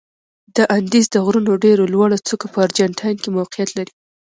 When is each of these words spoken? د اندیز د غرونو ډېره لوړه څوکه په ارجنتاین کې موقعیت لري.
د 0.55 0.57
اندیز 0.77 1.05
د 1.11 1.15
غرونو 1.25 1.51
ډېره 1.63 1.83
لوړه 1.93 2.17
څوکه 2.27 2.47
په 2.53 2.59
ارجنتاین 2.65 3.15
کې 3.21 3.29
موقعیت 3.37 3.69
لري. 3.77 3.91